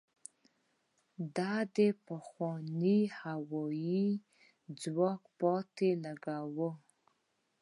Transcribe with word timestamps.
دا 1.37 1.55
د 1.77 1.79
پخواني 2.07 2.99
هوايي 3.21 4.05
ځواک 4.81 5.21
پاتې 5.39 5.89
لوګو 6.03 6.39
وه. 6.55 6.71